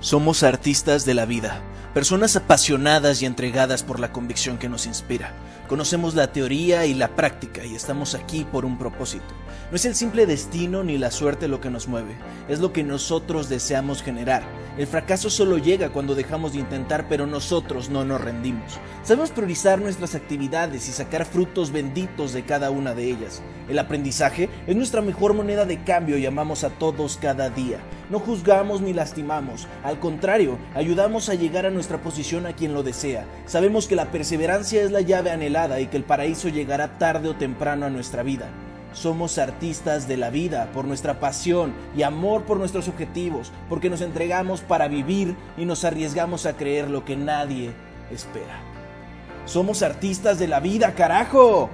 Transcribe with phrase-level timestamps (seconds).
[0.00, 1.60] Somos artistas de la vida,
[1.92, 5.34] personas apasionadas y entregadas por la convicción que nos inspira.
[5.66, 9.26] Conocemos la teoría y la práctica y estamos aquí por un propósito.
[9.70, 12.16] No es el simple destino ni la suerte lo que nos mueve,
[12.48, 14.42] es lo que nosotros deseamos generar.
[14.78, 18.78] El fracaso solo llega cuando dejamos de intentar, pero nosotros no nos rendimos.
[19.02, 23.42] Sabemos priorizar nuestras actividades y sacar frutos benditos de cada una de ellas.
[23.68, 27.78] El aprendizaje es nuestra mejor moneda de cambio y amamos a todos cada día.
[28.08, 32.82] No juzgamos ni lastimamos, al contrario, ayudamos a llegar a nuestra posición a quien lo
[32.82, 33.26] desea.
[33.46, 37.34] Sabemos que la perseverancia es la llave anhelada y que el paraíso llegará tarde o
[37.36, 38.48] temprano a nuestra vida.
[38.92, 44.00] Somos artistas de la vida por nuestra pasión y amor por nuestros objetivos, porque nos
[44.00, 47.72] entregamos para vivir y nos arriesgamos a creer lo que nadie
[48.10, 48.60] espera.
[49.44, 51.70] Somos artistas de la vida, carajo.